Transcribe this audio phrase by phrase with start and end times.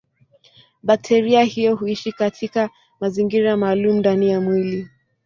[0.83, 2.69] Bakteria hiyo huishi katika
[2.99, 4.87] mazingira maalumu ndani ya mwili.